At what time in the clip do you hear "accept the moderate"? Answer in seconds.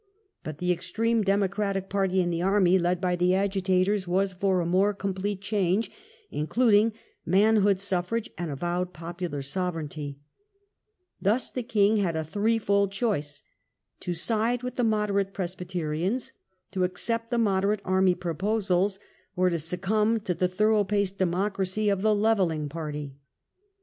16.83-17.83